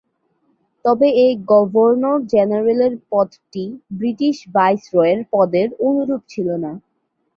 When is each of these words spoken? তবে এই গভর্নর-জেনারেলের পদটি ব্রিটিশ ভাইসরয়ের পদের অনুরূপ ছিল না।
তবে 0.85 1.07
এই 1.23 1.33
গভর্নর-জেনারেলের 1.51 2.93
পদটি 3.11 3.63
ব্রিটিশ 3.91 4.35
ভাইসরয়ের 4.55 5.19
পদের 5.33 5.67
অনুরূপ 5.87 6.21
ছিল 6.29 6.47
না। 6.63 6.71